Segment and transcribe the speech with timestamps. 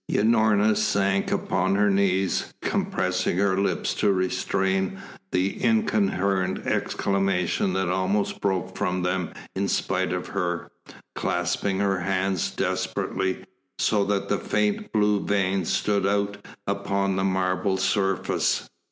[0.09, 4.97] Unorna sank upon her knees, compressing her lips to restrain
[5.29, 10.71] the incoherent exclamation that almost broke from them in spite of her,
[11.13, 13.45] clasping her hands desperately,
[13.77, 18.67] so that the faint blue veins stood out upon the marble surface.